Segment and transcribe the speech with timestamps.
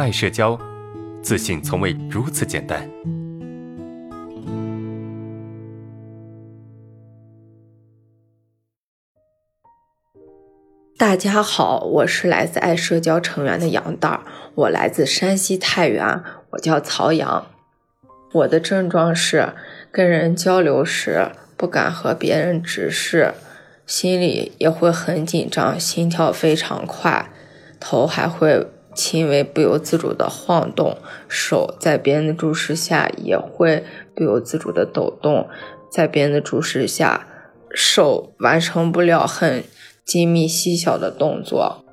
[0.00, 0.58] 爱社交，
[1.22, 2.88] 自信从未如此简单。
[10.96, 14.22] 大家好，我是来自爱社交成员的杨蛋儿，
[14.54, 16.22] 我来自山西太原，
[16.52, 17.48] 我叫曹阳。
[18.32, 19.52] 我的症状是
[19.92, 23.34] 跟人交流时不敢和别人直视，
[23.84, 27.30] 心里也会很紧张，心跳非常快，
[27.78, 28.66] 头还会
[29.00, 30.98] 轻微不由自主的晃动，
[31.28, 35.48] 手在别人的注视下也会不由自主的抖动，
[35.90, 37.26] 在别人的注视下，
[37.74, 39.64] 手完成不了很。
[40.02, 41.84] 精密细小的动作。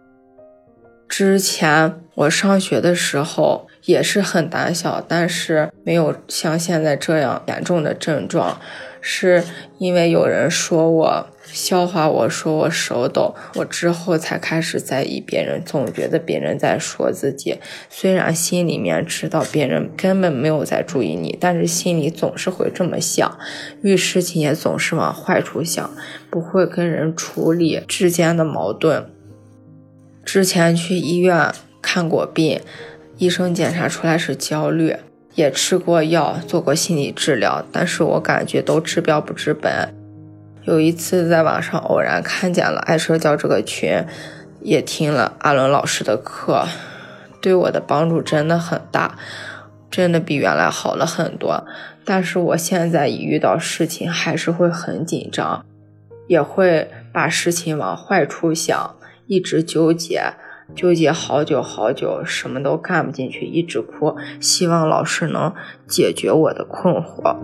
[1.08, 8.62] 之前我上学的时候也是很胆小，但是没有像现在这样严重的症状，
[9.02, 9.44] 是
[9.80, 11.28] 因为有人说我。
[11.50, 17.58] 笑话我说我手抖，我之后才开始在意别人，总觉得别人在说自己。
[17.90, 23.40] 虽然心里面知道别人根本没有在注意你，但是心里总是会这么想，
[23.82, 25.90] 遇事情也总是往坏处想，
[26.30, 29.10] 不会跟人处理之间的矛盾。
[30.26, 32.60] 之前去医院看过病，
[33.18, 34.96] 医生检查出来是焦虑，
[35.34, 39.94] 也吃过药，做过心理治疗，但是我感觉都治标不治本。
[40.64, 44.04] 有一次在网上偶然看见了爱社交这个群，
[44.62, 46.68] 也听了阿伦老师的课，
[47.42, 49.18] 对我的帮助真的很大，
[49.90, 51.66] 真的比原来好了很多。
[52.04, 55.66] 但是我现在一遇到事情还是会很紧张，
[56.28, 58.96] 也会把事情往坏处想，
[59.26, 60.34] 一直纠结，
[60.76, 65.54] 纠结好久好久，什么都干不进去，一直哭，希望老师能
[65.88, 67.38] 解决我的困惑。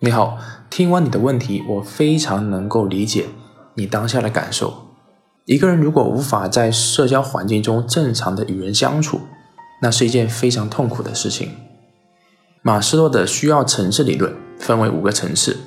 [0.00, 0.36] 你好，
[0.68, 3.26] 听完你的问题，我非常能够理解
[3.74, 4.88] 你当下的感受。
[5.46, 9.20] 一个人如果无法在社交环境中正常的与人相处，
[9.80, 11.50] 那是一件非常痛苦的事情。
[12.62, 15.58] 马斯洛的需要层次理论分为五个层次，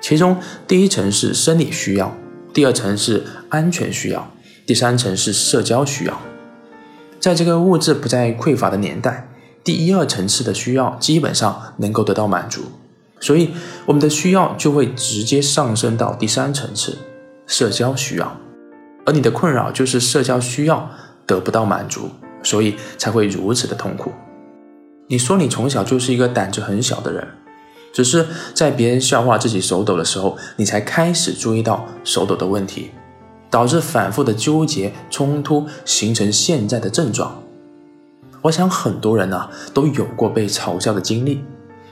[0.00, 0.36] 其中
[0.66, 2.16] 第一层是生理需要，
[2.52, 4.30] 第二层是安全需要，
[4.66, 6.20] 第三层是社交需要。
[7.20, 9.28] 在这个物质不再匮乏的年代，
[9.64, 12.62] 第一二层次的需要基本上能够得到满足。
[13.20, 13.50] 所以，
[13.86, 16.96] 我们的需要就会直接上升到第三层次，
[17.48, 18.36] 社交需要。
[19.04, 20.88] 而你的困扰就是社交需要
[21.26, 22.08] 得不到满足，
[22.44, 24.12] 所以才会如此的痛苦。
[25.08, 27.26] 你说你从小就是一个胆子很小的人，
[27.98, 32.92] 只是在别人笑话自己手抖的时候，你才开始注意到手抖的问题，
[33.50, 37.42] 导致反复的纠结冲突，形成现在的症状。
[38.42, 41.42] 我想很多人啊都有过被嘲笑的经历。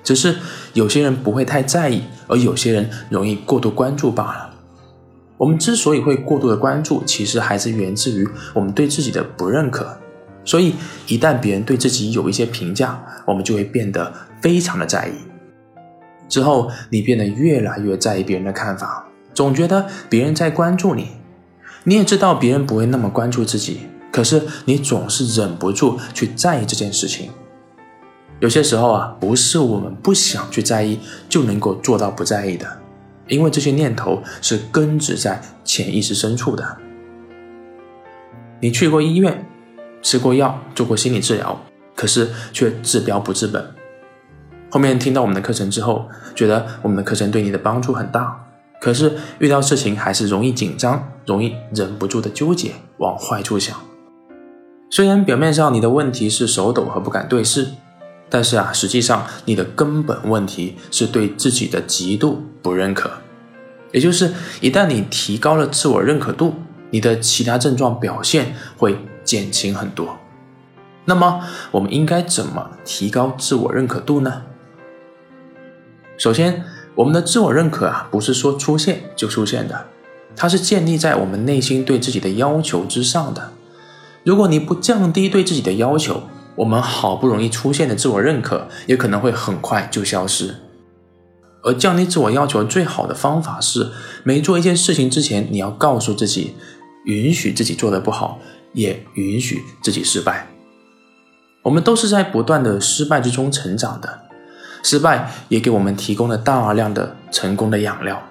[0.05, 0.37] 只是
[0.75, 4.51] 有些人不会太在意，而有些人容易过度关注罢了。
[5.39, 9.99] 我们之所以会过度的关注，其实还是源自于我们对自己的不认可。
[10.45, 10.77] 所以
[11.09, 15.36] 一旦别人对自己有一些评价，我们就会变得非常的在意。
[16.37, 21.13] 之后你变得越来越在意别人的看法，总觉得别人在关注你。
[21.85, 27.31] 你也知道别人不会那么关注自己，可是你总是忍不住去在意这件事情。
[28.39, 32.67] 有些时候啊，不是我们不想去在意就能够做到不在意的，
[33.29, 36.77] 因为这些念头是根植在潜意识深处的。
[38.61, 39.47] 你去过医院，
[40.03, 41.59] 吃过药，做过心理治疗，
[41.95, 43.76] 可是却治标不治本。
[44.71, 48.47] 后面听到我们的课程之后，觉得我们的课程对你的帮助很大，
[48.81, 53.77] 可是遇到事情还是容易紧张，容易忍不住的纠结，往坏处想。
[54.91, 57.69] 虽然表面上你的问题是手抖和不敢对视。
[58.29, 63.09] 但是啊，实际上你的根本问题是对自己的极度不认可，
[63.93, 66.55] 也就是一旦你提高了自我认可度，
[66.91, 70.19] 你的其他症状表现会减轻很多。
[71.05, 71.41] 那么，
[71.71, 74.43] 我们应该怎么提高自我认可度呢？
[76.19, 79.87] 首先，我们的自我认可啊，不是说出现就出现的，
[80.35, 83.53] 它是建立在我们内心对自己的要求之上的。
[84.25, 86.23] 如果你不降低对自己的要求，
[86.57, 90.57] 我们好不容易出现的自我认可，也可能会很快就消失。
[91.63, 93.91] 而降低自我要求最好的方法是，
[94.25, 96.55] 每做一件事情之前，你要告诉自己，
[97.05, 98.41] 允许自己做的不好，
[98.73, 100.49] 也允许自己失败。
[101.63, 104.21] 我们都是在不断的失败之中成长的，
[104.87, 108.23] 失败也给我们提供了大量的成功的养料。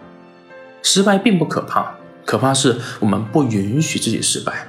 [0.81, 4.67] 失败并不可怕，可怕是我们不允许自己失败。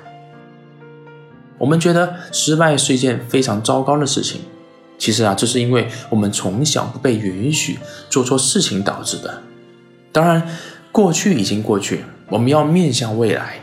[1.59, 4.41] 我们觉得失败是一件非常糟糕的事情，
[4.99, 7.79] 其实啊，这是因为我们从小不被允许
[8.11, 9.43] 做错事情导致的。
[10.11, 10.43] 当然，
[10.91, 13.61] 过去已经过去，我们要面向未来，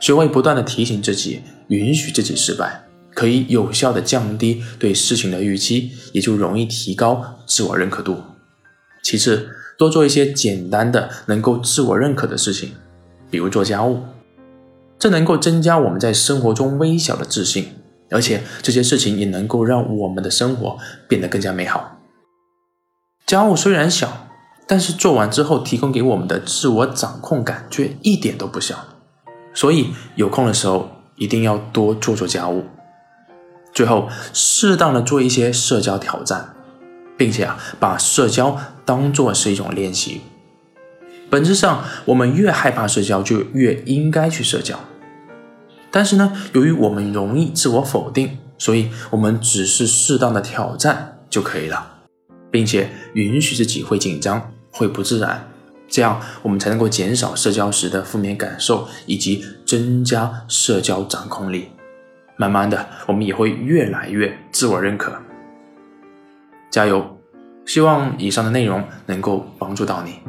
[0.00, 2.82] 学会不断的提醒自己，允许自己失败，
[3.18, 8.22] 可以有效的降低对事情的预期，也就容易提高自我认可度。
[9.02, 12.74] 其次，多做一些简单的能够自我认可的事情，
[13.28, 14.04] 比如做家务，
[15.00, 17.72] 这能够增加我们在生活中微小的自信，
[18.10, 20.78] 而且这些事情也能够让我们的生活
[21.08, 21.98] 变得更加美好。
[23.26, 24.28] 家务虽然小。
[24.70, 28.76] 但是做完之后，提供给我们的自我掌控感却一点都不小，
[29.54, 32.62] 所以有空的时候一定要多做做家务。
[33.78, 36.52] 最后，适当的做一些社交挑战，
[37.16, 40.22] 并且啊，把社交当做是一种练习。
[41.30, 44.80] 本质上，我们越害怕社交，就越应该去社交。
[45.92, 51.98] 但是呢，由于我们容易自我否定，所以我们只是适当的挑战就可以了，
[52.50, 54.50] 并且允许自己会紧张。
[54.72, 55.48] 会不自然，
[55.88, 61.68] 这样我们才能够减少社交时的负面感受，以及增加社交掌控力。
[62.38, 65.12] 慢慢的，我们也会越来越自我认可。
[66.70, 67.04] 加油！
[67.66, 70.20] 希望以上的内容能够帮助到你。